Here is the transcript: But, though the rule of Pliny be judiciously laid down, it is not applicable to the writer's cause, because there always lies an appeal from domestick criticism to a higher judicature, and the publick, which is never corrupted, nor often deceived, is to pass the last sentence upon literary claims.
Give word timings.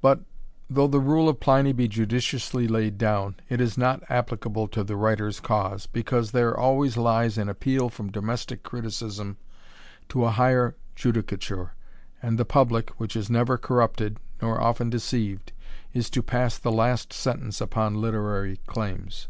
But, 0.00 0.22
though 0.68 0.88
the 0.88 0.98
rule 0.98 1.28
of 1.28 1.38
Pliny 1.38 1.72
be 1.72 1.86
judiciously 1.86 2.66
laid 2.66 2.98
down, 2.98 3.36
it 3.48 3.60
is 3.60 3.78
not 3.78 4.02
applicable 4.10 4.66
to 4.66 4.82
the 4.82 4.96
writer's 4.96 5.38
cause, 5.38 5.86
because 5.86 6.32
there 6.32 6.58
always 6.58 6.96
lies 6.96 7.38
an 7.38 7.48
appeal 7.48 7.88
from 7.88 8.10
domestick 8.10 8.64
criticism 8.64 9.36
to 10.08 10.24
a 10.24 10.32
higher 10.32 10.74
judicature, 10.96 11.74
and 12.20 12.38
the 12.40 12.44
publick, 12.44 12.90
which 12.98 13.14
is 13.14 13.30
never 13.30 13.56
corrupted, 13.56 14.18
nor 14.40 14.60
often 14.60 14.90
deceived, 14.90 15.52
is 15.92 16.10
to 16.10 16.24
pass 16.24 16.58
the 16.58 16.72
last 16.72 17.12
sentence 17.12 17.60
upon 17.60 18.00
literary 18.00 18.56
claims. 18.66 19.28